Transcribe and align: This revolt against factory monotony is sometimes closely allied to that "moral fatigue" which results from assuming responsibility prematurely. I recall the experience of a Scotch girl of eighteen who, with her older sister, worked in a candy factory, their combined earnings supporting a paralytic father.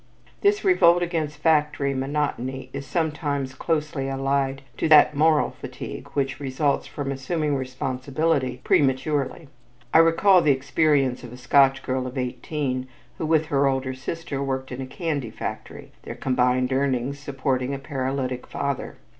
This 0.41 0.63
revolt 0.65 1.03
against 1.03 1.37
factory 1.43 1.93
monotony 1.93 2.71
is 2.73 2.87
sometimes 2.87 3.53
closely 3.53 4.09
allied 4.09 4.63
to 4.77 4.87
that 4.89 5.15
"moral 5.15 5.51
fatigue" 5.51 6.07
which 6.15 6.39
results 6.39 6.87
from 6.87 7.11
assuming 7.11 7.55
responsibility 7.55 8.61
prematurely. 8.63 9.47
I 9.93 9.99
recall 9.99 10.41
the 10.41 10.53
experience 10.53 11.23
of 11.23 11.31
a 11.31 11.37
Scotch 11.37 11.83
girl 11.83 12.07
of 12.07 12.17
eighteen 12.17 12.87
who, 13.19 13.27
with 13.27 13.45
her 13.53 13.67
older 13.67 13.93
sister, 13.93 14.41
worked 14.41 14.71
in 14.71 14.81
a 14.81 14.87
candy 14.87 15.29
factory, 15.29 15.91
their 16.01 16.15
combined 16.15 16.73
earnings 16.73 17.19
supporting 17.19 17.75
a 17.75 17.77
paralytic 17.77 18.47
father. 18.47 18.97